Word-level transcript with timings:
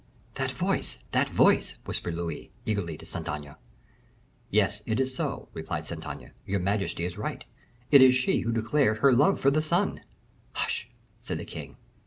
"That 0.33 0.49
voice! 0.53 0.97
that 1.11 1.29
voice!" 1.29 1.77
whispered 1.85 2.15
Louis, 2.15 2.49
eagerly, 2.65 2.97
to 2.97 3.05
Saint 3.05 3.29
Aignan. 3.29 3.53
"Yes, 4.49 4.81
it 4.87 4.99
is 4.99 5.13
so," 5.13 5.47
replied 5.53 5.85
Saint 5.85 6.07
Aignan; 6.07 6.31
"your 6.43 6.59
majesty 6.59 7.05
is 7.05 7.19
right; 7.19 7.45
it 7.91 8.01
is 8.01 8.15
she 8.15 8.39
who 8.39 8.51
declared 8.51 8.97
her 8.97 9.13
love 9.13 9.39
for 9.39 9.51
the 9.51 9.61
sun." 9.61 10.01
"Hush!" 10.53 10.89
said 11.19 11.37
the 11.37 11.45
king. 11.45 11.77